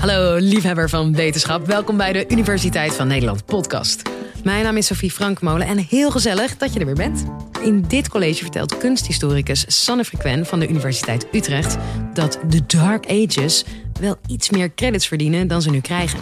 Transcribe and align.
Hallo 0.00 0.36
liefhebber 0.36 0.88
van 0.88 1.14
wetenschap, 1.14 1.66
welkom 1.66 1.96
bij 1.96 2.12
de 2.12 2.24
Universiteit 2.28 2.94
van 2.94 3.06
Nederland 3.06 3.44
podcast. 3.44 4.02
Mijn 4.44 4.64
naam 4.64 4.76
is 4.76 4.86
Sophie 4.86 5.10
Frankmolen 5.10 5.66
en 5.66 5.78
heel 5.78 6.10
gezellig 6.10 6.56
dat 6.56 6.72
je 6.72 6.80
er 6.80 6.86
weer 6.86 6.94
bent. 6.94 7.24
In 7.62 7.84
dit 7.88 8.08
college 8.08 8.42
vertelt 8.42 8.78
kunsthistoricus 8.78 9.64
Sanne 9.84 10.04
Frequen 10.04 10.46
van 10.46 10.60
de 10.60 10.68
Universiteit 10.68 11.26
Utrecht 11.32 11.76
dat 12.14 12.38
de 12.48 12.66
Dark 12.66 13.06
Ages 13.06 13.64
wel 14.00 14.16
iets 14.26 14.50
meer 14.50 14.74
credits 14.74 15.06
verdienen 15.06 15.48
dan 15.48 15.62
ze 15.62 15.70
nu 15.70 15.80
krijgen. 15.80 16.18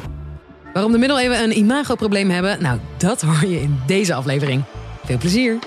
Waarom 0.72 0.92
de 0.92 0.98
middeleeuwen 0.98 1.42
een 1.42 1.58
imagoprobleem 1.58 2.30
hebben, 2.30 2.62
nou 2.62 2.78
dat 2.96 3.20
hoor 3.20 3.46
je 3.46 3.60
in 3.60 3.80
deze 3.86 4.14
aflevering. 4.14 4.62
Veel 5.04 5.18
plezier! 5.18 5.58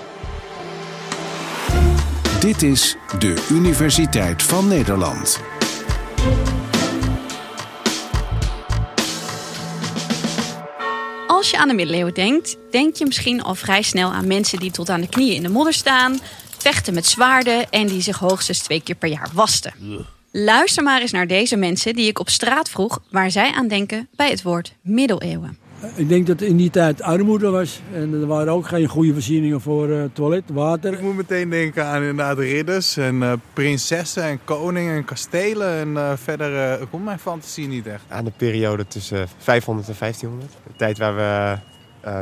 Dit 2.40 2.62
is 2.62 2.96
de 3.18 3.46
Universiteit 3.50 4.42
van 4.42 4.68
Nederland. 4.68 5.40
Je 11.52 11.58
aan 11.58 11.68
de 11.68 11.74
middeleeuwen 11.74 12.14
denkt, 12.14 12.56
denk 12.70 12.96
je 12.96 13.06
misschien 13.06 13.42
al 13.42 13.54
vrij 13.54 13.82
snel 13.82 14.12
aan 14.12 14.26
mensen 14.26 14.58
die 14.58 14.70
tot 14.70 14.90
aan 14.90 15.00
de 15.00 15.08
knieën 15.08 15.34
in 15.34 15.42
de 15.42 15.48
modder 15.48 15.72
staan, 15.72 16.18
vechten 16.58 16.94
met 16.94 17.06
zwaarden 17.06 17.70
en 17.70 17.86
die 17.86 18.00
zich 18.00 18.18
hoogstens 18.18 18.58
twee 18.58 18.82
keer 18.82 18.94
per 18.94 19.08
jaar 19.08 19.30
wasten. 19.34 19.74
Luister 20.30 20.82
maar 20.82 21.00
eens 21.00 21.10
naar 21.10 21.26
deze 21.26 21.56
mensen 21.56 21.94
die 21.94 22.06
ik 22.06 22.18
op 22.18 22.28
straat 22.28 22.70
vroeg 22.70 23.02
waar 23.10 23.30
zij 23.30 23.52
aan 23.52 23.68
denken 23.68 24.08
bij 24.16 24.30
het 24.30 24.42
woord 24.42 24.74
middeleeuwen. 24.82 25.58
Ik 25.94 26.08
denk 26.08 26.26
dat 26.26 26.40
in 26.40 26.56
die 26.56 26.70
tijd 26.70 27.02
armoede 27.02 27.50
was 27.50 27.80
en 27.94 28.12
er 28.12 28.26
waren 28.26 28.52
ook 28.52 28.66
geen 28.66 28.86
goede 28.86 29.12
voorzieningen 29.12 29.60
voor 29.60 29.88
uh, 29.88 30.04
toilet, 30.12 30.42
water. 30.52 30.92
Ik 30.92 31.00
moet 31.00 31.16
meteen 31.16 31.50
denken 31.50 31.84
aan 31.86 32.00
inderdaad 32.00 32.38
ridders 32.38 32.96
en 32.96 33.14
uh, 33.14 33.32
prinsessen 33.52 34.22
en 34.22 34.40
koningen 34.44 34.94
en 34.94 35.04
kastelen. 35.04 35.68
En 35.68 35.88
uh, 35.88 36.12
verder 36.14 36.78
komt 36.90 37.04
mijn 37.04 37.18
fantasie 37.18 37.68
niet 37.68 37.86
echt. 37.86 38.02
Aan 38.08 38.24
de 38.24 38.32
periode 38.36 38.86
tussen 38.86 39.28
500 39.38 39.88
en 39.88 39.94
1500. 39.98 40.52
Een 40.66 40.76
tijd 40.76 40.98
waar 40.98 41.16
we 41.16 41.58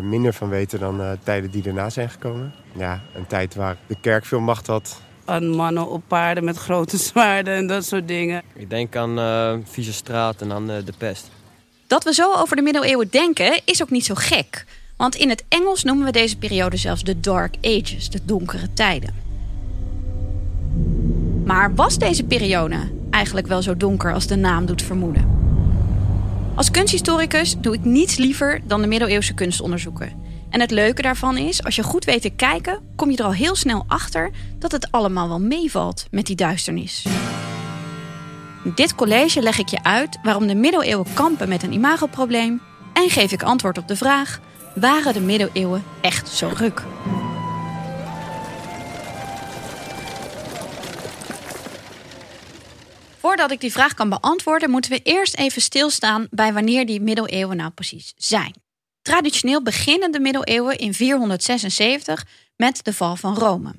minder 0.03 0.33
van 0.33 0.49
weten 0.49 0.79
dan 0.79 1.01
tijden 1.23 1.51
die 1.51 1.65
erna 1.65 1.91
zijn 1.91 2.11
gekomen. 2.11 2.53
Ja, 2.73 3.01
een 3.15 3.27
tijd 3.27 3.55
waar 3.55 3.77
de 3.87 3.97
kerk 4.01 4.25
veel 4.25 4.41
macht 4.41 4.67
had. 4.67 5.01
Aan 5.25 5.49
mannen 5.49 5.89
op 5.89 6.03
paarden 6.07 6.45
met 6.45 6.57
grote 6.57 6.97
zwaarden 6.97 7.55
en 7.55 7.67
dat 7.67 7.85
soort 7.85 8.09
dingen. 8.09 8.43
Ik 8.53 8.71
denk 8.71 8.97
aan 8.97 9.65
vieze 9.65 9.93
straat 9.93 10.41
en 10.41 10.53
aan 10.53 10.67
de 10.67 10.93
pest. 10.99 11.31
Dat 11.91 12.05
we 12.05 12.15
zo 12.15 12.35
over 12.35 12.57
de 12.57 12.63
middeleeuwen 12.63 13.09
denken 13.11 13.61
is 13.65 13.83
ook 13.83 13.91
niet 13.91 14.05
zo 14.05 14.15
gek. 14.15 14.65
Want 14.97 15.15
in 15.15 15.29
het 15.29 15.45
Engels 15.49 15.85
noemen 15.85 16.05
we 16.05 16.13
deze 16.13 16.37
periode 16.37 16.77
zelfs 16.77 17.03
de 17.03 17.21
Dark 17.21 17.55
Ages, 17.63 18.11
de 18.11 18.21
donkere 18.25 18.73
tijden. 18.73 19.15
Maar 21.45 21.75
was 21.75 21.99
deze 21.99 22.25
periode 22.25 22.77
eigenlijk 23.11 23.47
wel 23.47 23.63
zo 23.63 23.77
donker 23.77 24.15
als 24.15 24.27
de 24.27 24.37
naam 24.37 24.67
doet 24.67 24.83
vermoeden? 24.83 25.39
Als 26.55 26.71
kunsthistoricus 26.71 27.57
doe 27.59 27.75
ik 27.75 27.85
niets 27.85 28.17
liever 28.17 28.61
dan 28.65 28.81
de 28.81 28.87
middeleeuwse 28.87 29.35
kunst 29.35 29.61
onderzoeken. 29.61 30.13
En 30.51 30.61
het 30.61 30.71
leuke 30.71 31.03
daarvan 31.03 31.37
is, 31.37 31.65
als 31.65 31.77
je 31.77 31.83
goed 31.83 32.05
weet 32.05 32.23
te 32.23 32.31
kijken, 32.31 32.81
kom 32.97 33.11
je 33.11 33.17
er 33.17 33.25
al 33.25 33.33
heel 33.33 33.57
snel 33.57 33.85
achter 33.87 34.31
dat 34.59 34.73
het 34.73 34.91
allemaal 34.91 35.29
wel 35.29 35.41
meevalt 35.41 36.07
met 36.11 36.27
die 36.27 36.37
duisternis. 36.37 37.07
In 38.65 38.73
dit 38.75 38.95
college 38.95 39.43
leg 39.43 39.59
ik 39.59 39.69
je 39.69 39.83
uit 39.83 40.19
waarom 40.23 40.47
de 40.47 40.55
middeleeuwen 40.55 41.13
kampen 41.15 41.49
met 41.49 41.63
een 41.63 41.73
imagoprobleem 41.73 42.63
en 42.93 43.11
geef 43.11 43.33
ik 43.33 43.43
antwoord 43.43 43.79
op 43.79 43.89
de 43.89 43.97
vraag: 43.97 44.41
waren 44.75 45.13
de 45.13 45.21
middeleeuwen 45.21 45.85
echt 46.01 46.29
zo 46.29 46.51
ruk? 46.57 46.83
Voordat 53.19 53.51
ik 53.51 53.61
die 53.61 53.73
vraag 53.73 53.95
kan 53.95 54.09
beantwoorden, 54.09 54.71
moeten 54.71 54.91
we 54.91 55.01
eerst 55.03 55.37
even 55.37 55.63
stilstaan 55.63 56.27
bij 56.31 56.53
wanneer 56.53 56.87
die 56.87 57.01
middeleeuwen 57.01 57.57
nou 57.57 57.71
precies 57.71 58.13
zijn. 58.17 58.55
Traditioneel 59.03 59.63
beginnen 59.63 60.13
de 60.13 60.21
middeleeuwen 60.21 60.79
in 60.79 60.95
476 60.95 62.27
met 62.57 62.85
de 62.85 62.93
val 62.93 63.17
van 63.17 63.35
Rome. 63.35 63.75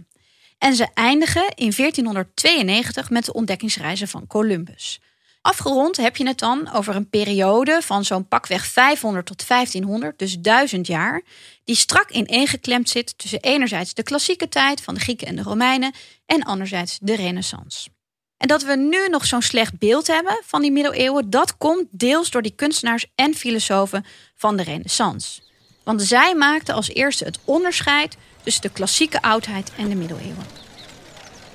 En 0.62 0.76
ze 0.76 0.88
eindigen 0.94 1.54
in 1.56 1.74
1492 1.76 3.10
met 3.10 3.26
de 3.26 3.34
ontdekkingsreizen 3.34 4.08
van 4.08 4.28
Columbus. 4.28 5.00
Afgerond 5.42 5.98
heb 5.98 6.18
je 6.18 6.28
het 6.28 6.40
dan 6.40 6.72
over 6.72 6.96
een 6.96 7.10
periode 7.10 7.82
van 7.82 8.06
zo'n 8.06 8.28
pakweg 8.28 8.66
500 8.66 9.26
tot 9.26 9.48
1500, 9.48 10.20
dus 10.20 10.38
1000 10.40 10.88
jaar, 10.88 11.22
die 11.64 11.76
strak 11.76 12.10
ineengeklemd 12.10 12.90
zit 12.90 13.18
tussen 13.18 13.40
enerzijds 13.40 13.94
de 13.94 14.04
klassieke 14.04 14.50
tijd 14.50 14.82
van 14.82 14.94
de 14.94 15.00
Grieken 15.00 15.28
en 15.28 15.36
de 15.36 15.42
Romeinen 15.42 15.94
en 16.26 16.44
anderzijds 16.44 16.98
de 17.02 17.16
Renaissance. 17.16 17.90
En 18.38 18.48
dat 18.48 18.64
we 18.64 18.76
nu 18.76 19.08
nog 19.08 19.26
zo'n 19.26 19.42
slecht 19.42 19.80
beeld 19.80 20.08
hebben 20.08 20.42
van 20.46 20.62
die 20.62 20.72
middeleeuwen, 20.72 21.30
dat 21.30 21.58
komt 21.58 21.86
deels 21.92 22.30
door 22.30 22.42
die 22.42 22.56
kunstenaars 22.56 23.06
en 23.16 23.34
filosofen 23.34 24.06
van 24.36 24.58
de 24.58 24.64
Renaissance. 24.64 25.42
Want 25.84 26.02
zij 26.02 26.36
maakten 26.36 26.76
als 26.76 26.90
eerste 26.90 27.24
het 27.24 27.40
onderscheid 27.46 28.18
tussen 28.44 28.62
de 28.62 28.69
klassieke 28.69 29.22
oudheid 29.22 29.72
en 29.78 29.90
de 29.90 29.96
middeleeuwen. 29.96 30.46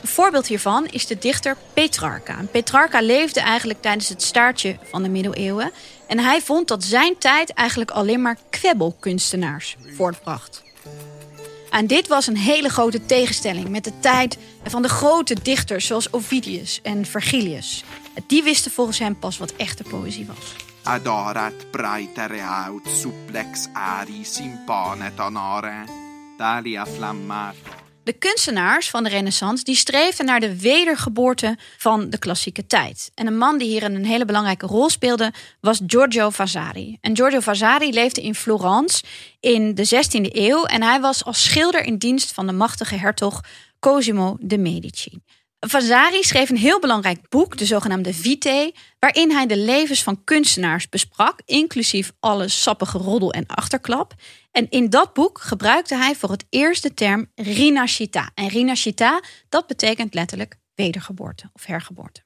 Een 0.00 0.08
voorbeeld 0.08 0.47
hiervan 0.47 0.86
is 0.86 1.06
de 1.06 1.19
dichter 1.19 1.56
Petrarca. 1.72 2.44
Petrarca 2.50 3.00
leefde 3.00 3.41
eigenlijk 3.41 3.82
tijdens 3.82 4.08
het 4.08 4.22
staartje 4.22 4.76
van 4.91 5.02
de 5.02 5.08
middeleeuwen. 5.08 5.70
En 6.06 6.19
hij 6.19 6.42
vond 6.42 6.69
dat 6.69 6.84
zijn 6.84 7.19
tijd 7.19 7.52
eigenlijk 7.52 7.91
alleen 7.91 8.22
maar 8.22 8.38
kwebbelkunstenaars 8.50 9.76
voortbracht. 9.97 10.62
En 11.70 11.86
dit 11.86 12.08
was 12.08 12.26
een 12.26 12.36
hele 12.36 12.69
grote 12.69 13.06
tegenstelling 13.06 13.68
met 13.68 13.84
de 13.84 13.92
tijd 14.00 14.38
van 14.64 14.82
de 14.82 14.88
grote 14.88 15.36
dichters 15.42 15.86
zoals 15.86 16.12
Ovidius 16.12 16.80
en 16.82 17.06
Vergilius. 17.06 17.84
Die 18.26 18.42
wisten 18.42 18.70
volgens 18.70 18.98
hem 18.98 19.18
pas 19.18 19.38
wat 19.38 19.53
echte 19.56 19.82
poëzie 19.82 20.26
was. 20.26 20.54
Adorat 20.82 21.70
praetere 21.70 22.41
aut 22.41 22.88
supplex 22.88 23.66
ari 23.72 24.24
simpane 24.24 25.14
tanare, 25.14 25.84
flammato. 26.86 27.58
De 28.04 28.12
kunstenaars 28.12 28.91
van 28.91 29.04
de 29.04 29.08
Renaissance 29.08 29.64
die 29.64 29.74
streefden 29.74 30.26
naar 30.26 30.41
de 30.41 30.60
wedergeboorte 30.60 31.58
van 31.78 32.10
de 32.10 32.19
klassieke 32.19 32.66
tijd. 32.66 33.10
En 33.14 33.26
een 33.26 33.38
man 33.38 33.58
die 33.58 33.69
hier 33.69 33.82
een 33.82 34.04
hele 34.04 34.24
belangrijke 34.24 34.66
rol 34.66 34.88
speelde 34.91 35.32
was 35.60 35.80
Giorgio 35.86 36.30
Vasari. 36.30 36.98
En 37.00 37.16
Giorgio 37.16 37.41
Vasari 37.41 37.92
leefde 37.92 38.22
in 38.22 38.34
Florence 38.34 39.04
in 39.41 39.74
de 39.74 39.86
16e 39.86 40.32
eeuw 40.32 40.64
en 40.64 40.82
hij 40.82 41.00
was 41.00 41.24
als 41.24 41.42
schilder 41.42 41.84
in 41.84 41.97
dienst 41.97 42.32
van 42.32 42.47
de 42.47 42.53
machtige 42.53 42.97
hertog 42.97 43.41
Cosimo 43.80 44.36
de 44.41 44.58
Medici. 44.58 45.20
Vasari 45.60 46.22
schreef 46.22 46.50
een 46.50 46.56
heel 46.56 46.80
belangrijk 46.80 47.28
boek, 47.28 47.56
de 47.58 47.64
zogenaamde 47.64 48.14
Vitae, 48.14 48.74
waarin 48.98 49.30
hij 49.30 49.47
de 49.47 49.56
levens 49.56 50.03
van 50.03 50.24
kunstenaars 50.24 50.88
besprak, 50.88 51.41
inclusief 51.44 52.12
alle 52.20 52.48
sappige 52.48 52.98
roddel 52.98 53.32
en 53.32 53.47
achterklap. 53.47 54.14
En 54.56 54.71
in 54.71 54.91
dat 54.91 55.12
boek 55.12 55.41
gebruikte 55.41 55.97
hij 55.97 56.15
voor 56.15 56.31
het 56.31 56.44
eerst 56.50 56.83
de 56.83 56.94
term 56.94 57.31
rinascita. 57.34 58.31
En 58.34 58.49
rinascita, 58.49 59.22
dat 59.49 59.67
betekent 59.67 60.15
letterlijk 60.15 60.56
wedergeboorte 60.75 61.50
of 61.53 61.65
hergeboorte. 61.65 62.22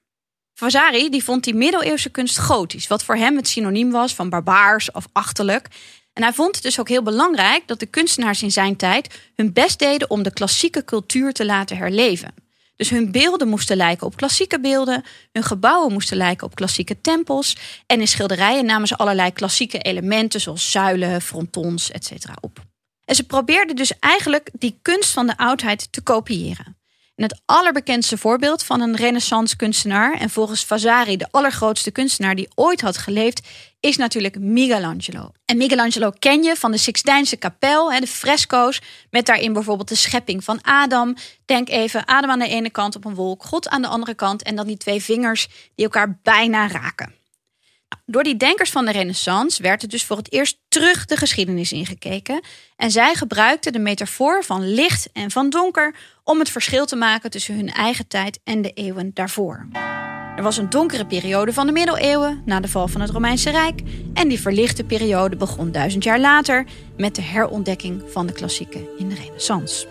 Vasari 0.55 1.09
die 1.09 1.25
vond 1.25 1.45
die 1.45 1.55
middeleeuwse 1.55 2.11
kunst 2.11 2.39
gotisch, 2.39 2.87
wat 2.87 3.05
voor 3.05 3.17
hem 3.17 3.37
het 3.37 3.49
synoniem 3.49 3.91
was 3.91 4.15
van 4.15 4.29
barbaars 4.29 4.91
of 4.91 5.07
achterlijk. 5.13 5.69
En 6.13 6.23
hij 6.23 6.33
vond 6.33 6.55
het 6.55 6.65
dus 6.65 6.81
ook 6.81 6.89
heel 6.89 7.03
belangrijk 7.03 7.63
dat 7.67 7.81
de 7.81 7.87
kunstenaars 7.87 8.43
in 8.43 8.53
zijn 8.53 8.77
tijd 8.77 9.31
hun 9.37 9.53
best 9.53 9.79
deden 9.79 10.11
om 10.11 10.23
de 10.23 10.33
klassieke 10.33 10.85
cultuur 10.85 11.33
te 11.33 11.45
laten 11.45 11.77
herleven. 11.77 12.35
Dus 12.81 12.91
hun 12.91 13.13
beelden 13.13 13.49
moesten 13.49 13.77
lijken 13.77 14.07
op 14.07 14.17
klassieke 14.17 14.61
beelden, 14.61 15.05
hun 15.33 15.43
gebouwen 15.43 15.93
moesten 15.93 16.17
lijken 16.17 16.47
op 16.47 16.55
klassieke 16.55 17.01
tempels 17.01 17.57
en 17.87 18.01
in 18.01 18.09
schilderijen 18.09 18.65
namen 18.65 18.89
ze 18.89 18.97
allerlei 18.97 19.33
klassieke 19.33 19.79
elementen 19.79 20.41
zoals 20.41 20.71
zuilen, 20.71 21.21
frontons, 21.21 21.91
etc. 21.91 22.13
op. 22.41 22.59
En 23.05 23.15
ze 23.15 23.27
probeerden 23.27 23.77
dus 23.77 23.99
eigenlijk 23.99 24.51
die 24.53 24.79
kunst 24.83 25.11
van 25.11 25.27
de 25.27 25.37
oudheid 25.37 25.93
te 25.93 26.01
kopiëren. 26.01 26.80
Het 27.23 27.41
allerbekendste 27.45 28.19
voorbeeld 28.19 28.65
van 28.65 28.81
een 28.81 28.97
renaissance 28.97 29.57
kunstenaar 29.57 30.13
en 30.13 30.31
volgens 30.31 30.65
Vasari 30.65 31.17
de 31.17 31.29
allergrootste 31.31 31.91
kunstenaar 31.91 32.34
die 32.34 32.49
ooit 32.55 32.81
had 32.81 32.97
geleefd, 32.97 33.49
is 33.81 33.97
natuurlijk 33.97 34.39
Michelangelo. 34.39 35.31
En 35.45 35.57
Michelangelo 35.57 36.11
ken 36.19 36.43
je 36.43 36.57
van 36.57 36.71
de 36.71 36.78
Sixtijnse 36.78 37.37
kapel, 37.37 37.91
de 37.91 38.07
fresco's, 38.07 38.81
met 39.11 39.27
daarin 39.27 39.53
bijvoorbeeld 39.53 39.89
de 39.89 39.95
schepping 39.95 40.45
van 40.45 40.63
Adam. 40.63 41.17
Denk 41.45 41.69
even 41.69 42.05
Adam 42.05 42.31
aan 42.31 42.39
de 42.39 42.49
ene 42.49 42.71
kant 42.71 42.97
op 42.97 43.05
een 43.05 43.15
wolk, 43.15 43.45
God 43.45 43.69
aan 43.69 43.83
de 43.83 43.89
andere 43.89 44.15
kant 44.15 44.43
en 44.43 44.57
dan 44.57 44.66
die 44.66 44.77
twee 44.77 45.03
vingers 45.03 45.49
die 45.75 45.84
elkaar 45.84 46.19
bijna 46.23 46.69
raken. 46.69 47.20
Door 48.07 48.22
die 48.22 48.37
denkers 48.37 48.71
van 48.71 48.84
de 48.84 48.92
Renaissance 48.92 49.63
werd 49.63 49.83
er 49.83 49.89
dus 49.89 50.04
voor 50.04 50.16
het 50.16 50.33
eerst 50.33 50.59
terug 50.69 51.04
de 51.04 51.16
geschiedenis 51.16 51.72
ingekeken. 51.72 52.41
En 52.77 52.91
zij 52.91 53.15
gebruikten 53.15 53.72
de 53.72 53.78
metafoor 53.78 54.45
van 54.45 54.75
licht 54.75 55.09
en 55.13 55.31
van 55.31 55.51
donker 55.51 55.95
om 56.25 56.39
het 56.39 56.51
verschil 56.51 56.87
te 56.87 56.97
maken 56.97 57.31
tussen 57.31 57.54
hun 57.54 57.69
eigen 57.69 58.07
tijd 58.07 58.41
en 58.45 58.63
de 58.63 58.71
eeuwen 58.71 59.10
daarvoor. 59.15 59.66
Er 60.37 60.42
was 60.42 60.57
een 60.57 60.71
donkere 60.71 61.07
periode 61.07 61.53
van 61.53 61.66
de 61.66 61.72
middeleeuwen 61.72 62.42
na 62.45 62.60
de 62.60 62.69
val 62.69 62.89
van 62.89 63.01
het 63.01 63.10
Romeinse 63.10 63.51
Rijk. 63.51 63.81
En 64.15 64.28
die 64.28 64.41
verlichte 64.41 64.84
periode 64.84 65.37
begon 65.37 65.72
duizend 65.72 66.04
jaar 66.04 66.21
later 66.21 66.66
met 66.97 67.15
de 67.15 67.22
herontdekking 67.22 68.03
van 68.07 68.27
de 68.27 68.33
klassieken 68.33 68.87
in 68.98 69.09
de 69.09 69.15
Renaissance. 69.15 69.87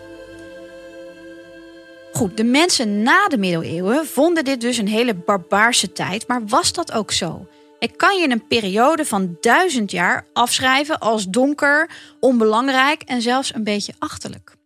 Goed, 2.13 2.37
de 2.37 2.43
mensen 2.43 3.01
na 3.01 3.27
de 3.27 3.37
middeleeuwen 3.37 4.05
vonden 4.05 4.45
dit 4.45 4.61
dus 4.61 4.77
een 4.77 4.87
hele 4.87 5.13
barbaarse 5.13 5.91
tijd, 5.91 6.27
maar 6.27 6.47
was 6.47 6.73
dat 6.73 6.91
ook 6.91 7.11
zo? 7.11 7.47
Ik 7.79 7.97
kan 7.97 8.19
je 8.19 8.29
een 8.29 8.47
periode 8.47 9.05
van 9.05 9.37
duizend 9.41 9.91
jaar 9.91 10.25
afschrijven 10.33 10.99
als 10.99 11.27
donker, 11.27 11.89
onbelangrijk 12.19 13.01
en 13.01 13.21
zelfs 13.21 13.53
een 13.53 13.63
beetje 13.63 13.93
achterlijk. 13.99 14.57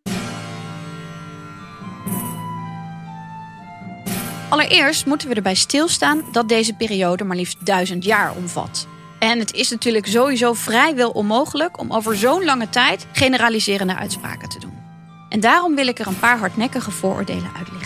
Allereerst 4.49 5.05
moeten 5.05 5.29
we 5.29 5.35
erbij 5.35 5.55
stilstaan 5.55 6.23
dat 6.31 6.49
deze 6.49 6.73
periode 6.73 7.23
maar 7.23 7.37
liefst 7.37 7.65
duizend 7.65 8.03
jaar 8.03 8.35
omvat. 8.35 8.87
En 9.19 9.39
het 9.39 9.53
is 9.53 9.69
natuurlijk 9.69 10.07
sowieso 10.07 10.53
vrijwel 10.53 11.09
onmogelijk 11.09 11.79
om 11.79 11.93
over 11.93 12.15
zo'n 12.15 12.43
lange 12.43 12.69
tijd 12.69 13.07
generaliserende 13.11 13.95
uitspraken 13.95 14.49
te 14.49 14.59
doen. 14.59 14.73
En 15.29 15.39
daarom 15.39 15.75
wil 15.75 15.87
ik 15.87 15.99
er 15.99 16.07
een 16.07 16.19
paar 16.19 16.37
hardnekkige 16.37 16.91
vooroordelen 16.91 17.51
uitlichten. 17.57 17.82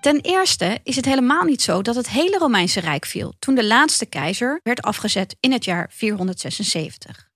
Ten 0.00 0.20
eerste 0.20 0.80
is 0.82 0.96
het 0.96 1.04
helemaal 1.04 1.44
niet 1.44 1.62
zo 1.62 1.82
dat 1.82 1.94
het 1.94 2.08
hele 2.08 2.38
Romeinse 2.38 2.80
Rijk 2.80 3.06
viel 3.06 3.34
toen 3.38 3.54
de 3.54 3.64
laatste 3.64 4.06
keizer 4.06 4.60
werd 4.62 4.82
afgezet 4.82 5.36
in 5.40 5.52
het 5.52 5.64
jaar 5.64 5.90
476. 5.92 7.28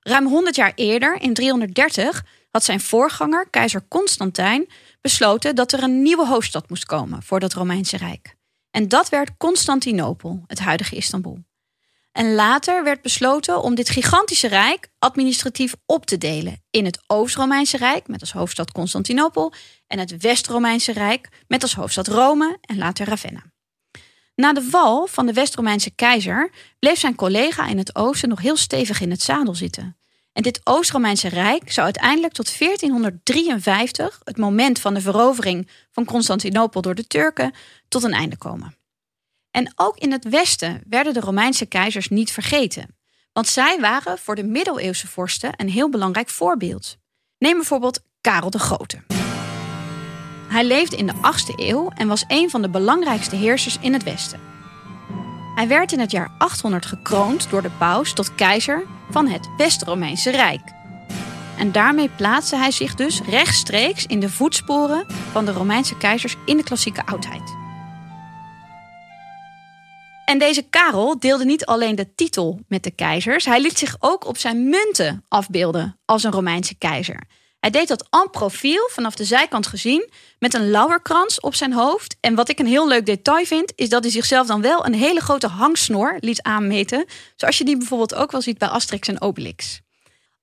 Ruim 0.00 0.26
100 0.26 0.56
jaar 0.56 0.72
eerder, 0.74 1.20
in 1.20 1.34
330, 1.34 2.24
had 2.50 2.64
zijn 2.64 2.80
voorganger, 2.80 3.46
keizer 3.50 3.84
Constantijn, 3.88 4.68
besloten 5.00 5.54
dat 5.54 5.72
er 5.72 5.82
een 5.82 6.02
nieuwe 6.02 6.26
hoofdstad 6.26 6.68
moest 6.68 6.84
komen 6.84 7.22
voor 7.22 7.40
dat 7.40 7.52
Romeinse 7.52 7.96
Rijk. 7.96 8.34
En 8.70 8.88
dat 8.88 9.08
werd 9.08 9.36
Constantinopel, 9.36 10.42
het 10.46 10.58
huidige 10.58 10.96
Istanbul. 10.96 11.38
En 12.12 12.34
later 12.34 12.84
werd 12.84 13.02
besloten 13.02 13.62
om 13.62 13.74
dit 13.74 13.88
gigantische 13.88 14.48
rijk 14.48 14.88
administratief 14.98 15.74
op 15.86 16.06
te 16.06 16.18
delen 16.18 16.62
in 16.70 16.84
het 16.84 17.02
Oost-Romeinse 17.06 17.76
Rijk 17.76 18.08
met 18.08 18.20
als 18.20 18.32
hoofdstad 18.32 18.72
Constantinopel 18.72 19.52
en 19.92 19.98
het 19.98 20.16
West-Romeinse 20.20 20.92
Rijk 20.92 21.28
met 21.46 21.62
als 21.62 21.74
hoofdstad 21.74 22.06
Rome 22.06 22.58
en 22.60 22.78
later 22.78 23.06
Ravenna. 23.06 23.42
Na 24.34 24.52
de 24.52 24.62
val 24.62 25.06
van 25.06 25.26
de 25.26 25.32
West-Romeinse 25.32 25.90
keizer 25.90 26.50
bleef 26.78 26.98
zijn 26.98 27.14
collega 27.14 27.66
in 27.66 27.78
het 27.78 27.96
oosten 27.96 28.28
nog 28.28 28.40
heel 28.40 28.56
stevig 28.56 29.00
in 29.00 29.10
het 29.10 29.22
zadel 29.22 29.54
zitten. 29.54 29.96
En 30.32 30.42
dit 30.42 30.60
Oost-Romeinse 30.64 31.28
Rijk 31.28 31.72
zou 31.72 31.84
uiteindelijk 31.84 32.32
tot 32.32 32.58
1453, 32.58 34.20
het 34.24 34.36
moment 34.36 34.78
van 34.78 34.94
de 34.94 35.00
verovering 35.00 35.68
van 35.90 36.04
Constantinopel 36.04 36.80
door 36.80 36.94
de 36.94 37.06
Turken, 37.06 37.54
tot 37.88 38.02
een 38.02 38.12
einde 38.12 38.36
komen. 38.36 38.76
En 39.50 39.72
ook 39.76 39.98
in 39.98 40.12
het 40.12 40.28
Westen 40.28 40.82
werden 40.88 41.14
de 41.14 41.20
Romeinse 41.20 41.66
keizers 41.66 42.08
niet 42.08 42.30
vergeten, 42.30 42.96
want 43.32 43.48
zij 43.48 43.80
waren 43.80 44.18
voor 44.18 44.34
de 44.34 44.44
middeleeuwse 44.44 45.06
vorsten 45.06 45.52
een 45.56 45.70
heel 45.70 45.90
belangrijk 45.90 46.28
voorbeeld. 46.28 46.96
Neem 47.38 47.56
bijvoorbeeld 47.56 48.00
Karel 48.20 48.50
de 48.50 48.58
Grote. 48.58 49.21
Hij 50.52 50.64
leefde 50.64 50.96
in 50.96 51.06
de 51.06 51.14
8e 51.14 51.54
eeuw 51.56 51.90
en 51.94 52.08
was 52.08 52.24
een 52.28 52.50
van 52.50 52.62
de 52.62 52.68
belangrijkste 52.68 53.36
heersers 53.36 53.78
in 53.80 53.92
het 53.92 54.02
Westen. 54.02 54.40
Hij 55.54 55.68
werd 55.68 55.92
in 55.92 56.00
het 56.00 56.10
jaar 56.10 56.30
800 56.38 56.86
gekroond 56.86 57.50
door 57.50 57.62
de 57.62 57.70
paus 57.78 58.12
tot 58.12 58.34
keizer 58.34 58.86
van 59.10 59.26
het 59.26 59.48
West-Romeinse 59.56 60.30
Rijk. 60.30 60.60
En 61.58 61.72
daarmee 61.72 62.08
plaatste 62.16 62.56
hij 62.56 62.70
zich 62.70 62.94
dus 62.94 63.20
rechtstreeks 63.20 64.06
in 64.06 64.20
de 64.20 64.28
voetsporen 64.28 65.06
van 65.30 65.44
de 65.44 65.52
Romeinse 65.52 65.96
keizers 65.96 66.36
in 66.46 66.56
de 66.56 66.62
klassieke 66.62 67.06
oudheid. 67.06 67.56
En 70.24 70.38
deze 70.38 70.62
Karel 70.62 71.18
deelde 71.18 71.44
niet 71.44 71.64
alleen 71.64 71.96
de 71.96 72.14
titel 72.14 72.60
met 72.68 72.82
de 72.82 72.90
keizers, 72.90 73.44
hij 73.44 73.60
liet 73.60 73.78
zich 73.78 73.96
ook 73.98 74.26
op 74.26 74.36
zijn 74.36 74.68
munten 74.68 75.24
afbeelden 75.28 76.00
als 76.04 76.22
een 76.22 76.32
Romeinse 76.32 76.74
keizer. 76.74 77.26
Hij 77.62 77.70
deed 77.70 77.88
dat 77.88 78.06
en 78.10 78.30
profiel, 78.30 78.88
vanaf 78.92 79.14
de 79.14 79.24
zijkant 79.24 79.66
gezien, 79.66 80.10
met 80.38 80.54
een 80.54 80.70
lauwerkrans 80.70 81.40
op 81.40 81.54
zijn 81.54 81.72
hoofd. 81.72 82.16
En 82.20 82.34
wat 82.34 82.48
ik 82.48 82.58
een 82.58 82.66
heel 82.66 82.88
leuk 82.88 83.06
detail 83.06 83.44
vind, 83.44 83.72
is 83.74 83.88
dat 83.88 84.02
hij 84.02 84.12
zichzelf 84.12 84.46
dan 84.46 84.60
wel 84.60 84.86
een 84.86 84.94
hele 84.94 85.20
grote 85.20 85.46
hangsnor 85.46 86.16
liet 86.20 86.42
aanmeten. 86.42 87.04
Zoals 87.36 87.58
je 87.58 87.64
die 87.64 87.76
bijvoorbeeld 87.76 88.14
ook 88.14 88.30
wel 88.30 88.42
ziet 88.42 88.58
bij 88.58 88.68
Asterix 88.68 89.08
en 89.08 89.20
Obelix. 89.20 89.80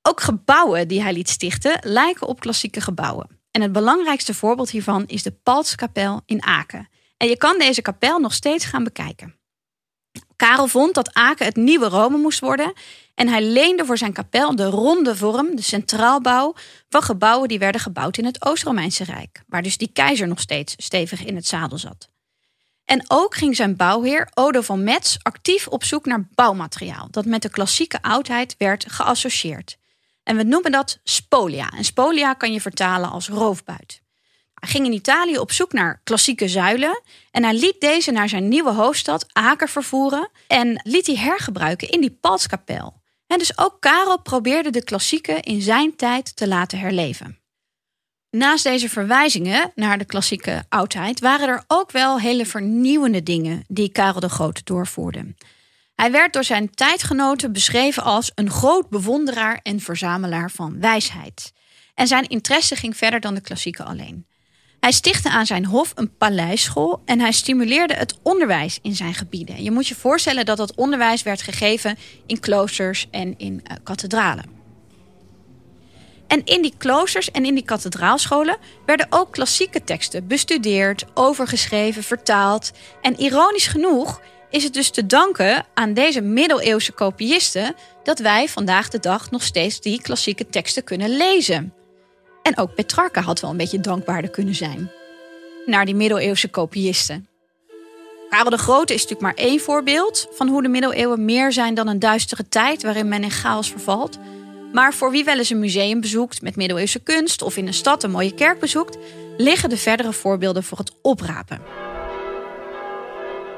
Ook 0.02 0.22
gebouwen 0.22 0.88
die 0.88 1.02
hij 1.02 1.14
liet 1.14 1.30
stichten 1.30 1.80
lijken 1.82 2.28
op 2.28 2.40
klassieke 2.40 2.82
gebouwen. 2.82 3.40
En 3.52 3.62
het 3.62 3.72
belangrijkste 3.72 4.34
voorbeeld 4.34 4.70
hiervan 4.70 5.04
is 5.08 5.24
de 5.24 5.32
Paltskapel 5.32 6.22
in 6.26 6.44
Aken. 6.44 6.90
En 7.18 7.28
je 7.28 7.38
kan 7.38 7.58
deze 7.58 7.82
kapel 7.82 8.20
nog 8.20 8.34
steeds 8.34 8.66
gaan 8.66 8.84
bekijken. 8.84 9.39
Karel 10.40 10.68
vond 10.68 10.94
dat 10.94 11.14
Aken 11.14 11.46
het 11.46 11.56
nieuwe 11.56 11.88
Rome 11.88 12.18
moest 12.18 12.40
worden 12.40 12.74
en 13.16 13.28
hij 13.28 13.44
leende 13.44 13.86
voor 13.86 13.98
zijn 13.98 14.14
kapel 14.14 14.56
de 14.56 14.66
ronde 14.66 15.16
vorm, 15.16 15.56
de 15.56 15.62
centraalbouw, 15.62 16.54
van 16.90 17.02
gebouwen 17.02 17.48
die 17.48 17.60
werden 17.60 17.82
gebouwd 17.82 18.18
in 18.18 18.26
het 18.26 18.46
Oost-Romeinse 18.46 19.04
Rijk, 19.04 19.44
waar 19.48 19.62
dus 19.62 19.78
die 19.78 19.90
keizer 19.94 20.28
nog 20.28 20.40
steeds 20.40 20.74
stevig 20.78 21.26
in 21.26 21.36
het 21.36 21.48
zadel 21.48 21.78
zat. 21.78 22.10
En 22.86 23.04
ook 23.08 23.36
ging 23.36 23.56
zijn 23.56 23.76
bouwheer 23.76 24.30
Odo 24.34 24.62
van 24.62 24.84
Metz 24.84 25.18
actief 25.22 25.68
op 25.68 25.84
zoek 25.84 26.06
naar 26.06 26.28
bouwmateriaal 26.36 27.08
dat 27.12 27.26
met 27.26 27.42
de 27.42 27.50
klassieke 27.50 28.02
oudheid 28.02 28.56
werd 28.58 28.92
geassocieerd. 28.92 29.78
En 30.24 30.38
we 30.38 30.44
noemen 30.44 30.72
dat 30.72 31.00
spolia. 31.04 31.70
En 31.70 31.84
spolia 31.84 32.34
kan 32.34 32.54
je 32.54 32.62
vertalen 32.62 33.10
als 33.10 33.30
roofbuit. 33.30 34.02
Hij 34.60 34.70
ging 34.70 34.86
in 34.86 34.94
Italië 34.94 35.38
op 35.38 35.52
zoek 35.52 35.74
naar 35.74 36.02
klassieke 36.04 36.48
zuilen 36.48 37.02
en 37.32 37.44
hij 37.44 37.54
liet 37.54 37.76
deze 37.80 38.12
naar 38.12 38.30
zijn 38.30 38.48
nieuwe 38.48 38.72
hoofdstad 38.72 39.26
Aker 39.34 39.70
vervoeren 39.70 40.30
en 40.48 40.82
liet 40.84 41.06
die 41.06 41.18
hergebruiken 41.18 41.90
in 41.90 42.02
die 42.02 42.18
Palskapel. 42.22 43.02
En 43.28 43.38
dus 43.38 43.58
ook 43.58 43.78
Karel 43.80 44.22
probeerde 44.22 44.70
de 44.70 44.84
klassieke 44.84 45.34
in 45.42 45.62
zijn 45.62 45.96
tijd 45.96 46.36
te 46.36 46.48
laten 46.48 46.80
herleven. 46.80 47.40
Naast 48.32 48.64
deze 48.64 48.90
verwijzingen 48.90 49.72
naar 49.76 49.98
de 49.98 50.06
klassieke 50.06 50.66
oudheid 50.70 51.20
waren 51.20 51.48
er 51.48 51.64
ook 51.68 51.92
wel 51.92 52.20
hele 52.20 52.46
vernieuwende 52.46 53.24
dingen 53.24 53.64
die 53.68 53.92
Karel 53.92 54.20
de 54.20 54.30
Grote 54.30 54.62
doorvoerde. 54.64 55.36
Hij 55.96 56.12
werd 56.12 56.34
door 56.34 56.44
zijn 56.44 56.70
tijdgenoten 56.70 57.52
beschreven 57.52 58.04
als 58.04 58.32
een 58.36 58.50
groot 58.50 58.90
bewonderaar 58.90 59.60
en 59.64 59.80
verzamelaar 59.80 60.52
van 60.52 60.80
wijsheid. 60.80 61.54
En 61.94 62.08
zijn 62.08 62.28
interesse 62.28 62.76
ging 62.76 62.98
verder 62.98 63.20
dan 63.20 63.34
de 63.34 63.42
klassieke 63.42 63.84
alleen. 63.84 64.28
Hij 64.80 64.92
stichtte 64.92 65.30
aan 65.30 65.46
zijn 65.46 65.66
hof 65.66 65.92
een 65.96 66.18
paleisschool 66.18 67.02
en 67.06 67.20
hij 67.20 67.32
stimuleerde 67.32 67.94
het 67.94 68.18
onderwijs 68.24 68.80
in 68.82 68.96
zijn 68.96 69.14
gebieden. 69.14 69.64
Je 69.64 69.72
moet 69.72 69.88
je 69.88 69.96
voorstellen 69.96 70.46
dat 70.46 70.58
dat 70.58 70.76
onderwijs 70.76 71.24
werd 71.24 71.42
gegeven 71.42 71.98
in 72.26 72.40
kloosters 72.40 73.08
en 73.12 73.38
in 73.38 73.54
uh, 73.54 73.78
kathedralen. 73.84 74.58
En 76.28 76.46
in 76.46 76.62
die 76.62 76.74
kloosters 76.78 77.32
en 77.32 77.46
in 77.46 77.54
die 77.54 77.64
kathedraalscholen 77.64 78.58
werden 78.86 79.08
ook 79.10 79.32
klassieke 79.32 79.84
teksten 79.84 80.28
bestudeerd, 80.28 81.06
overgeschreven, 81.14 82.04
vertaald. 82.04 82.72
En 83.02 83.20
ironisch 83.20 83.68
genoeg 83.68 84.22
is 84.50 84.64
het 84.64 84.74
dus 84.74 84.90
te 84.90 85.06
danken 85.06 85.66
aan 85.74 85.94
deze 85.94 86.22
middeleeuwse 86.22 86.92
kopiisten 86.92 87.76
dat 88.04 88.20
wij 88.20 88.48
vandaag 88.48 88.90
de 88.90 89.00
dag 89.00 89.32
nog 89.32 89.44
steeds 89.44 89.82
die 89.82 90.02
klassieke 90.02 90.48
teksten 90.48 90.84
kunnen 90.84 91.18
lezen. 91.18 91.74
En 92.42 92.58
ook 92.58 92.76
Petrarca 92.76 93.22
had 93.22 93.40
wel 93.40 93.50
een 93.50 93.58
beetje 93.58 93.80
dankbaarder 93.80 94.30
kunnen 94.30 94.56
zijn. 94.56 94.92
Naar 95.66 95.86
die 95.86 95.96
middeleeuwse 95.96 96.50
kopiisten. 96.50 97.28
Karel 98.30 98.50
de 98.50 98.58
Grote 98.58 98.94
is 98.94 99.02
natuurlijk 99.02 99.36
maar 99.36 99.46
één 99.46 99.60
voorbeeld 99.60 100.28
van 100.32 100.48
hoe 100.48 100.62
de 100.62 100.70
middeleeuwen 100.70 101.26
meer 101.26 101.52
zijn 101.52 101.74
dan 101.74 101.88
een 101.88 102.00
duistere 102.00 102.48
tijd 102.50 102.84
waarin 102.84 103.08
men 103.08 103.24
in 103.24 103.32
chaos 103.32 103.72
vervalt. 103.72 104.18
Maar 104.74 104.94
voor 104.94 105.12
wie 105.12 105.24
wel 105.24 105.38
eens 105.38 105.50
een 105.50 105.60
museum 105.60 106.02
bezoekt 106.02 106.42
met 106.42 106.56
middeleeuwse 106.56 107.00
kunst 107.00 107.42
of 107.42 107.58
in 107.58 107.68
een 107.68 107.74
stad 107.74 108.04
een 108.04 108.12
mooie 108.12 108.34
kerk 108.34 108.60
bezoekt, 108.60 108.98
liggen 109.38 109.70
de 109.70 109.78
verdere 109.78 110.14
voorbeelden 110.14 110.64
voor 110.64 110.78
het 110.78 110.92
oprapen. 111.02 111.62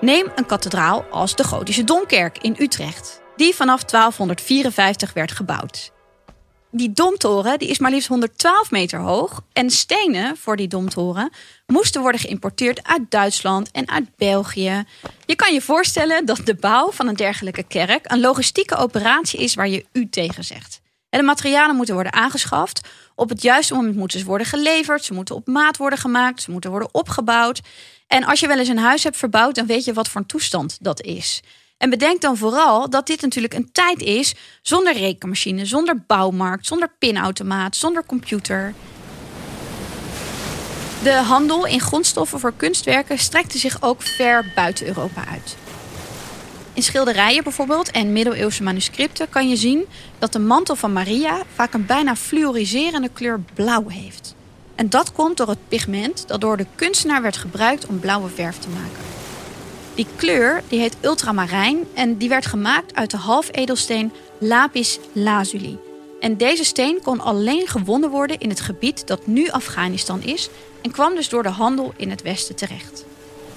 Neem 0.02 0.32
een 0.36 0.46
kathedraal 0.46 1.06
als 1.10 1.36
de 1.36 1.44
Gotische 1.44 1.84
Domkerk 1.84 2.38
in 2.38 2.56
Utrecht, 2.60 3.22
die 3.36 3.56
vanaf 3.56 3.84
1254 3.84 5.14
werd 5.14 5.32
gebouwd 5.32 5.92
die 6.72 6.92
domtoren 6.92 7.60
die 7.60 7.68
is 7.70 7.80
maar 7.80 7.92
liefst 7.92 8.08
112 8.08 8.72
meter 8.72 9.00
hoog. 9.00 9.44
En 9.54 9.70
stenen 9.70 10.38
voor 10.38 10.56
die 10.56 10.68
domtoren 10.68 11.30
moesten 11.66 12.02
worden 12.02 12.22
geïmporteerd 12.22 12.84
uit 12.84 13.02
Duitsland 13.10 13.72
en 13.72 13.90
uit 13.90 14.16
België. 14.16 14.84
Je 15.26 15.36
kan 15.36 15.54
je 15.54 15.62
voorstellen 15.62 16.26
dat 16.26 16.42
de 16.44 16.56
bouw 16.56 16.92
van 16.92 17.08
een 17.08 17.16
dergelijke 17.16 17.64
kerk 17.64 18.12
een 18.12 18.20
logistieke 18.20 18.76
operatie 18.76 19.40
is 19.40 19.54
waar 19.54 19.70
je 19.70 19.86
u 19.92 20.10
tegen 20.10 20.44
zegt. 20.44 20.82
De 21.10 21.22
materialen 21.22 21.76
moeten 21.76 21.94
worden 21.94 22.14
aangeschaft. 22.14 22.88
Op 23.16 23.30
het 23.30 23.42
juiste 23.42 23.74
moment 23.74 23.96
moeten 23.96 24.20
ze 24.20 24.26
worden 24.26 24.48
geleverd. 24.48 25.04
Ze 25.04 25.14
moeten 25.14 25.36
op 25.36 25.48
maat 25.48 25.78
worden 25.78 26.00
gemaakt. 26.00 26.42
Ze 26.42 26.52
moeten 26.52 26.70
worden 26.70 26.94
opgebouwd. 26.94 27.62
En 28.08 28.24
als 28.24 28.40
je 28.40 28.48
wel 28.48 28.60
eens 28.60 28.68
een 28.68 28.78
huis 28.78 29.04
hebt 29.04 29.18
verbouwd, 29.18 29.56
dan 29.56 29.66
weet 29.66 29.86
je 29.86 29.94
wat 29.94 30.08
voor 30.08 30.22
een 30.22 30.28
toestand 30.28 30.78
dat 30.82 31.02
is. 31.02 31.42
En 31.82 31.90
bedenk 31.90 32.22
dan 32.22 32.38
vooral 32.38 32.90
dat 32.90 33.08
dit 33.08 33.22
natuurlijk 33.22 33.54
een 33.54 33.72
tijd 33.72 34.02
is 34.02 34.36
zonder 34.62 34.94
rekenmachine, 34.94 35.66
zonder 35.66 36.04
bouwmarkt, 36.08 36.66
zonder 36.66 36.92
pinautomaat, 37.00 37.76
zonder 37.76 38.06
computer. 38.06 38.74
De 41.04 41.14
handel 41.14 41.66
in 41.66 41.80
grondstoffen 41.80 42.40
voor 42.40 42.54
kunstwerken 42.58 43.18
strekte 43.18 43.58
zich 43.58 43.82
ook 43.82 44.02
ver 44.02 44.52
buiten 44.56 44.88
Europa 44.88 45.26
uit. 45.28 45.56
In 46.74 46.84
schilderijen 46.84 47.44
bijvoorbeeld 47.44 47.92
en 47.92 48.14
middeleeuwse 48.14 48.64
manuscripten 48.64 49.30
kan 49.30 49.50
je 49.50 49.56
zien 49.56 49.86
dat 50.20 50.34
de 50.34 50.40
mantel 50.40 50.76
van 50.76 50.94
Maria 50.94 51.42
vaak 51.54 51.74
een 51.74 51.86
bijna 51.86 52.16
fluoriserende 52.16 53.10
kleur 53.14 53.40
blauw 53.54 53.88
heeft. 53.88 54.36
En 54.76 54.90
dat 54.90 55.12
komt 55.12 55.38
door 55.38 55.50
het 55.50 55.68
pigment 55.68 56.28
dat 56.28 56.42
door 56.42 56.58
de 56.58 56.66
kunstenaar 56.76 57.22
werd 57.22 57.38
gebruikt 57.38 57.86
om 57.86 58.00
blauwe 58.00 58.30
verf 58.30 58.58
te 58.58 58.70
maken. 58.70 59.21
Die 59.96 60.08
kleur 60.16 60.62
die 60.68 60.80
heet 60.80 60.98
ultramarijn 61.02 61.88
en 61.94 62.18
die 62.18 62.30
werd 62.30 62.46
gemaakt 62.46 62.96
uit 62.96 63.12
de 63.12 63.18
halfedelsteen 63.18 64.12
lapis 64.38 65.00
lazuli. 65.12 65.78
En 66.20 66.38
deze 66.38 66.64
steen 66.64 67.00
kon 67.04 67.20
alleen 67.20 67.68
gewonnen 67.68 68.10
worden 68.10 68.40
in 68.40 68.50
het 68.50 68.62
gebied 68.62 69.08
dat 69.08 69.28
nu 69.28 69.50
Afghanistan 69.50 70.22
is 70.24 70.50
en 70.82 70.92
kwam 70.92 71.16
dus 71.16 71.30
door 71.30 71.44
de 71.44 71.50
handel 71.50 71.94
in 71.98 72.10
het 72.10 72.22
Westen 72.22 72.56
terecht. 72.56 73.06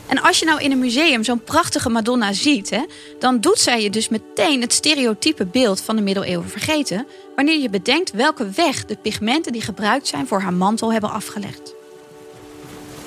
En 0.07 0.23
als 0.23 0.39
je 0.39 0.45
nou 0.45 0.61
in 0.61 0.71
een 0.71 0.79
museum 0.79 1.25
zo'n 1.25 1.45
prachtige 1.45 1.89
Madonna 1.89 2.33
ziet, 2.33 2.71
hè, 2.71 2.85
dan 3.19 3.41
doet 3.41 3.59
zij 3.59 3.83
je 3.83 3.91
dus 3.91 4.09
meteen 4.09 4.61
het 4.61 4.73
stereotype 4.73 5.47
beeld 5.47 5.81
van 5.81 5.97
de 5.97 6.03
middeleeuwen 6.03 6.49
vergeten, 6.49 7.07
wanneer 7.37 7.61
je 7.61 7.71
bedenkt 7.71 8.11
welke 8.11 8.51
weg 8.51 8.85
de 8.85 8.97
pigmenten 8.97 9.53
die 9.53 9.63
gebruikt 9.63 10.07
zijn 10.07 10.27
voor 10.27 10.41
haar 10.41 10.53
mantel 10.53 10.93
hebben 10.93 11.11
afgelegd. 11.11 11.75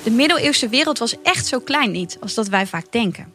De 0.08 0.14
middeleeuwse 0.14 0.68
wereld 0.68 0.98
was 0.98 1.14
echt 1.22 1.46
zo 1.46 1.60
klein 1.60 1.90
niet 1.90 2.16
als 2.20 2.34
dat 2.34 2.48
wij 2.48 2.66
vaak 2.66 2.92
denken. 2.92 3.32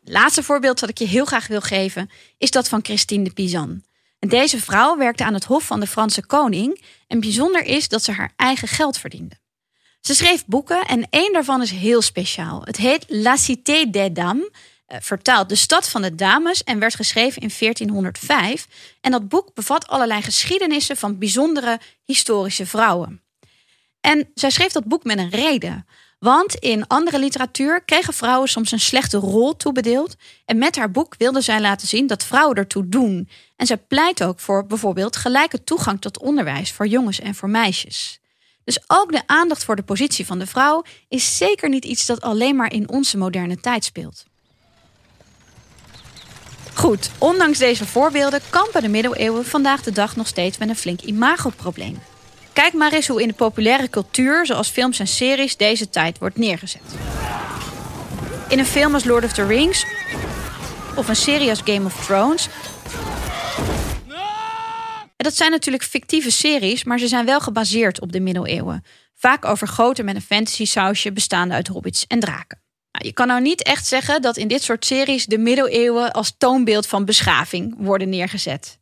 Het 0.00 0.12
laatste 0.12 0.42
voorbeeld 0.42 0.80
dat 0.80 0.88
ik 0.88 0.98
je 0.98 1.06
heel 1.06 1.24
graag 1.24 1.46
wil 1.46 1.60
geven 1.60 2.10
is 2.38 2.50
dat 2.50 2.68
van 2.68 2.84
Christine 2.84 3.24
de 3.24 3.30
Pizan. 3.30 3.82
En 4.18 4.28
deze 4.28 4.60
vrouw 4.60 4.96
werkte 4.96 5.24
aan 5.24 5.34
het 5.34 5.44
hof 5.44 5.64
van 5.64 5.80
de 5.80 5.86
Franse 5.86 6.26
koning 6.26 6.82
en 7.06 7.20
bijzonder 7.20 7.64
is 7.64 7.88
dat 7.88 8.02
ze 8.02 8.12
haar 8.12 8.32
eigen 8.36 8.68
geld 8.68 8.98
verdiende. 8.98 9.38
Ze 10.00 10.14
schreef 10.14 10.44
boeken 10.46 10.86
en 10.86 11.06
één 11.10 11.32
daarvan 11.32 11.62
is 11.62 11.70
heel 11.70 12.02
speciaal. 12.02 12.62
Het 12.64 12.76
heet 12.76 13.04
La 13.08 13.36
Cité 13.36 13.90
des 13.90 14.12
Dames, 14.12 14.48
eh, 14.86 14.98
vertaald 15.00 15.48
de 15.48 15.54
stad 15.54 15.88
van 15.88 16.02
de 16.02 16.14
dames 16.14 16.64
en 16.64 16.78
werd 16.78 16.94
geschreven 16.94 17.42
in 17.42 17.50
1405. 17.50 18.66
En 19.00 19.10
dat 19.10 19.28
boek 19.28 19.54
bevat 19.54 19.86
allerlei 19.86 20.22
geschiedenissen 20.22 20.96
van 20.96 21.18
bijzondere 21.18 21.80
historische 22.04 22.66
vrouwen. 22.66 23.24
En 24.06 24.28
zij 24.34 24.50
schreef 24.50 24.72
dat 24.72 24.84
boek 24.84 25.04
met 25.04 25.18
een 25.18 25.30
reden. 25.30 25.86
Want 26.18 26.54
in 26.54 26.86
andere 26.86 27.18
literatuur 27.18 27.82
kregen 27.84 28.14
vrouwen 28.14 28.48
soms 28.48 28.72
een 28.72 28.80
slechte 28.80 29.16
rol 29.16 29.56
toebedeeld. 29.56 30.16
En 30.44 30.58
met 30.58 30.76
haar 30.76 30.90
boek 30.90 31.14
wilde 31.18 31.40
zij 31.40 31.60
laten 31.60 31.88
zien 31.88 32.06
dat 32.06 32.24
vrouwen 32.24 32.56
ertoe 32.56 32.88
doen. 32.88 33.28
En 33.56 33.66
zij 33.66 33.76
pleit 33.76 34.22
ook 34.22 34.40
voor 34.40 34.66
bijvoorbeeld 34.66 35.16
gelijke 35.16 35.64
toegang 35.64 36.00
tot 36.00 36.18
onderwijs 36.18 36.72
voor 36.72 36.86
jongens 36.86 37.20
en 37.20 37.34
voor 37.34 37.48
meisjes. 37.48 38.20
Dus 38.64 38.78
ook 38.86 39.12
de 39.12 39.22
aandacht 39.26 39.64
voor 39.64 39.76
de 39.76 39.82
positie 39.82 40.26
van 40.26 40.38
de 40.38 40.46
vrouw 40.46 40.84
is 41.08 41.36
zeker 41.36 41.68
niet 41.68 41.84
iets 41.84 42.06
dat 42.06 42.20
alleen 42.20 42.56
maar 42.56 42.72
in 42.72 42.88
onze 42.88 43.16
moderne 43.16 43.60
tijd 43.60 43.84
speelt. 43.84 44.24
Goed, 46.74 47.10
ondanks 47.18 47.58
deze 47.58 47.86
voorbeelden 47.86 48.40
kampen 48.50 48.82
de 48.82 48.88
middeleeuwen 48.88 49.44
vandaag 49.44 49.82
de 49.82 49.92
dag 49.92 50.16
nog 50.16 50.26
steeds 50.26 50.58
met 50.58 50.68
een 50.68 50.76
flink 50.76 51.00
imagoprobleem. 51.00 51.98
Kijk 52.56 52.72
maar 52.72 52.92
eens 52.92 53.08
hoe 53.08 53.22
in 53.22 53.28
de 53.28 53.34
populaire 53.34 53.90
cultuur, 53.90 54.46
zoals 54.46 54.68
films 54.68 54.98
en 54.98 55.06
series, 55.06 55.56
deze 55.56 55.88
tijd 55.88 56.18
wordt 56.18 56.36
neergezet. 56.36 56.82
In 58.48 58.58
een 58.58 58.66
film 58.66 58.94
als 58.94 59.04
Lord 59.04 59.24
of 59.24 59.32
the 59.32 59.46
Rings 59.46 59.86
of 60.94 61.08
een 61.08 61.16
serie 61.16 61.50
als 61.50 61.60
Game 61.64 61.84
of 61.84 62.04
Thrones. 62.04 62.48
Dat 65.16 65.36
zijn 65.36 65.50
natuurlijk 65.50 65.84
fictieve 65.84 66.30
series, 66.30 66.84
maar 66.84 66.98
ze 66.98 67.08
zijn 67.08 67.24
wel 67.24 67.40
gebaseerd 67.40 68.00
op 68.00 68.12
de 68.12 68.20
middeleeuwen. 68.20 68.84
Vaak 69.14 69.44
overgoten 69.44 70.04
met 70.04 70.14
een 70.14 70.22
fantasy 70.22 70.64
sausje 70.64 71.12
bestaande 71.12 71.54
uit 71.54 71.68
hobbits 71.68 72.06
en 72.06 72.20
draken. 72.20 72.62
Nou, 72.92 73.06
je 73.06 73.12
kan 73.12 73.26
nou 73.26 73.40
niet 73.40 73.62
echt 73.62 73.86
zeggen 73.86 74.22
dat 74.22 74.36
in 74.36 74.48
dit 74.48 74.62
soort 74.62 74.84
series 74.84 75.26
de 75.26 75.38
middeleeuwen 75.38 76.12
als 76.12 76.34
toonbeeld 76.38 76.86
van 76.86 77.04
beschaving 77.04 77.74
worden 77.78 78.08
neergezet. 78.08 78.78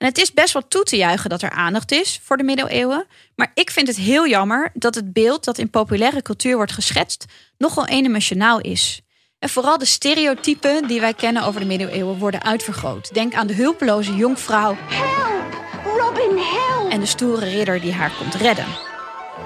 En 0.00 0.06
het 0.06 0.18
is 0.18 0.32
best 0.32 0.52
wel 0.52 0.68
toe 0.68 0.82
te 0.82 0.96
juichen 0.96 1.30
dat 1.30 1.42
er 1.42 1.50
aandacht 1.50 1.92
is 1.92 2.20
voor 2.22 2.36
de 2.36 2.42
middeleeuwen. 2.42 3.06
Maar 3.34 3.50
ik 3.54 3.70
vind 3.70 3.86
het 3.86 3.96
heel 3.96 4.28
jammer 4.28 4.70
dat 4.74 4.94
het 4.94 5.12
beeld 5.12 5.44
dat 5.44 5.58
in 5.58 5.70
populaire 5.70 6.22
cultuur 6.22 6.56
wordt 6.56 6.72
geschetst 6.72 7.24
nogal 7.58 7.86
eendimensionaal 7.86 8.60
is. 8.60 9.00
En 9.38 9.48
vooral 9.48 9.78
de 9.78 9.84
stereotypen 9.84 10.86
die 10.88 11.00
wij 11.00 11.14
kennen 11.14 11.42
over 11.42 11.60
de 11.60 11.66
middeleeuwen 11.66 12.18
worden 12.18 12.42
uitvergroot. 12.42 13.14
Denk 13.14 13.34
aan 13.34 13.46
de 13.46 13.54
hulpeloze 13.54 14.14
jonkvrouw. 14.14 14.76
Help! 14.88 15.64
Robin, 15.84 16.38
help! 16.38 16.90
En 16.90 17.00
de 17.00 17.06
stoere 17.06 17.44
ridder 17.44 17.80
die 17.80 17.92
haar 17.92 18.12
komt 18.18 18.34
redden. 18.34 18.66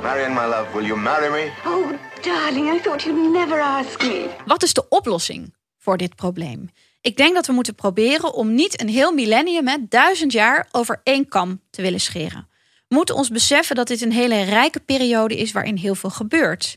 Marion, 0.02 0.32
my 0.32 0.44
love, 0.44 0.66
will 0.72 0.86
you 0.86 1.00
marry 1.00 1.30
me? 1.30 1.52
Oh, 1.66 1.90
darling, 2.22 2.74
I 2.74 2.80
thought 2.80 3.02
you'd 3.02 3.32
never 3.32 3.60
ask 3.60 4.02
me. 4.02 4.28
Wat 4.46 4.62
is 4.62 4.72
de 4.72 4.88
oplossing 4.88 5.54
voor 5.78 5.96
dit 5.96 6.16
probleem? 6.16 6.70
Ik 7.04 7.16
denk 7.16 7.34
dat 7.34 7.46
we 7.46 7.52
moeten 7.52 7.74
proberen 7.74 8.34
om 8.34 8.54
niet 8.54 8.80
een 8.80 8.88
heel 8.88 9.12
millennium, 9.12 9.64
met 9.64 9.90
duizend 9.90 10.32
jaar, 10.32 10.68
over 10.72 11.00
één 11.02 11.28
kam 11.28 11.60
te 11.70 11.82
willen 11.82 12.00
scheren. 12.00 12.48
We 12.88 12.94
moeten 12.94 13.14
ons 13.14 13.28
beseffen 13.28 13.76
dat 13.76 13.86
dit 13.86 14.02
een 14.02 14.12
hele 14.12 14.42
rijke 14.42 14.80
periode 14.80 15.36
is 15.36 15.52
waarin 15.52 15.76
heel 15.76 15.94
veel 15.94 16.10
gebeurt. 16.10 16.76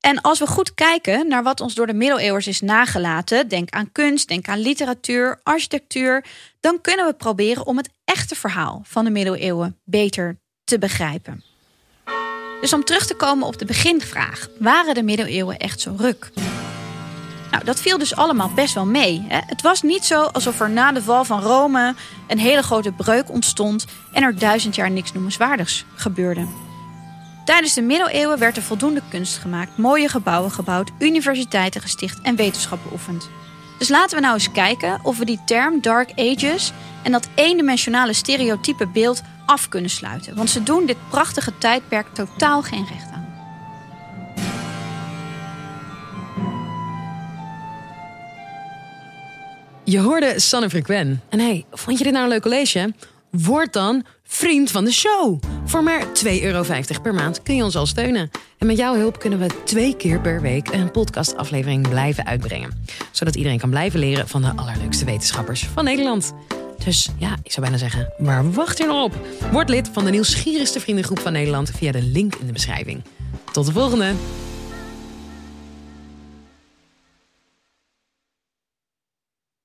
En 0.00 0.20
als 0.20 0.38
we 0.38 0.46
goed 0.46 0.74
kijken 0.74 1.28
naar 1.28 1.42
wat 1.42 1.60
ons 1.60 1.74
door 1.74 1.86
de 1.86 1.94
middeleeuwers 1.94 2.46
is 2.46 2.60
nagelaten, 2.60 3.48
denk 3.48 3.70
aan 3.70 3.92
kunst, 3.92 4.28
denk 4.28 4.48
aan 4.48 4.58
literatuur, 4.58 5.40
architectuur, 5.42 6.24
dan 6.60 6.80
kunnen 6.80 7.06
we 7.06 7.14
proberen 7.14 7.66
om 7.66 7.76
het 7.76 7.90
echte 8.04 8.34
verhaal 8.34 8.82
van 8.84 9.04
de 9.04 9.10
middeleeuwen 9.10 9.80
beter 9.84 10.40
te 10.64 10.78
begrijpen. 10.78 11.44
Dus 12.60 12.72
om 12.72 12.84
terug 12.84 13.06
te 13.06 13.14
komen 13.14 13.46
op 13.46 13.58
de 13.58 13.64
beginvraag, 13.64 14.48
waren 14.58 14.94
de 14.94 15.02
middeleeuwen 15.02 15.58
echt 15.58 15.80
zo 15.80 15.94
ruk? 15.98 16.30
Nou, 17.50 17.64
dat 17.64 17.80
viel 17.80 17.98
dus 17.98 18.16
allemaal 18.16 18.50
best 18.54 18.74
wel 18.74 18.86
mee. 18.86 19.24
Hè? 19.28 19.38
Het 19.46 19.62
was 19.62 19.82
niet 19.82 20.04
zo 20.04 20.22
alsof 20.22 20.60
er 20.60 20.70
na 20.70 20.92
de 20.92 21.02
val 21.02 21.24
van 21.24 21.42
Rome 21.42 21.94
een 22.26 22.38
hele 22.38 22.62
grote 22.62 22.92
breuk 22.92 23.30
ontstond 23.30 23.86
en 24.12 24.22
er 24.22 24.38
duizend 24.38 24.74
jaar 24.74 24.90
niks 24.90 25.12
noemenswaardigs 25.12 25.84
gebeurde. 25.94 26.46
Tijdens 27.44 27.74
de 27.74 27.82
middeleeuwen 27.82 28.38
werd 28.38 28.56
er 28.56 28.62
voldoende 28.62 29.02
kunst 29.08 29.38
gemaakt, 29.38 29.76
mooie 29.76 30.08
gebouwen 30.08 30.50
gebouwd, 30.50 30.90
universiteiten 30.98 31.80
gesticht 31.80 32.20
en 32.22 32.36
wetenschap 32.36 32.78
beoefend. 32.82 33.28
Dus 33.78 33.88
laten 33.88 34.16
we 34.16 34.22
nou 34.22 34.34
eens 34.34 34.52
kijken 34.52 35.00
of 35.02 35.18
we 35.18 35.24
die 35.24 35.40
term 35.44 35.80
Dark 35.80 36.10
Ages 36.16 36.72
en 37.02 37.12
dat 37.12 37.28
eendimensionale 37.34 38.12
stereotype 38.12 38.86
beeld 38.86 39.22
af 39.46 39.68
kunnen 39.68 39.90
sluiten. 39.90 40.36
Want 40.36 40.50
ze 40.50 40.62
doen 40.62 40.86
dit 40.86 40.96
prachtige 41.08 41.58
tijdperk 41.58 42.06
totaal 42.14 42.62
geen 42.62 42.86
recht 42.86 43.10
aan. 43.12 43.19
Je 49.90 49.98
hoorde 49.98 50.34
Sanne 50.36 50.70
Frequen. 50.70 51.22
En 51.28 51.38
hey, 51.38 51.64
vond 51.70 51.98
je 51.98 52.04
dit 52.04 52.12
nou 52.12 52.24
een 52.24 52.30
leuk 52.30 52.42
college? 52.42 52.94
Word 53.30 53.72
dan 53.72 54.04
vriend 54.24 54.70
van 54.70 54.84
de 54.84 54.92
show. 54.92 55.42
Voor 55.64 55.82
maar 55.82 56.06
2,50 56.24 56.42
euro 56.42 56.64
per 57.02 57.14
maand 57.14 57.42
kun 57.42 57.56
je 57.56 57.64
ons 57.64 57.76
al 57.76 57.86
steunen. 57.86 58.30
En 58.58 58.66
met 58.66 58.76
jouw 58.76 58.94
hulp 58.94 59.18
kunnen 59.18 59.38
we 59.38 59.46
twee 59.64 59.96
keer 59.96 60.20
per 60.20 60.40
week 60.40 60.68
een 60.68 60.90
podcastaflevering 60.90 61.88
blijven 61.88 62.26
uitbrengen. 62.26 62.84
Zodat 63.10 63.36
iedereen 63.36 63.58
kan 63.58 63.70
blijven 63.70 64.00
leren 64.00 64.28
van 64.28 64.42
de 64.42 64.52
allerleukste 64.56 65.04
wetenschappers 65.04 65.66
van 65.66 65.84
Nederland. 65.84 66.32
Dus 66.84 67.10
ja, 67.18 67.36
ik 67.42 67.52
zou 67.52 67.60
bijna 67.60 67.76
zeggen, 67.76 68.12
waar 68.18 68.52
wacht 68.52 68.78
je 68.78 68.86
nou 68.86 69.02
op? 69.02 69.26
Word 69.52 69.68
lid 69.68 69.88
van 69.92 70.04
de 70.04 70.10
nieuwsgierigste 70.10 70.80
vriendengroep 70.80 71.18
van 71.18 71.32
Nederland 71.32 71.70
via 71.76 71.92
de 71.92 72.02
link 72.02 72.34
in 72.34 72.46
de 72.46 72.52
beschrijving. 72.52 73.02
Tot 73.52 73.66
de 73.66 73.72
volgende! 73.72 74.12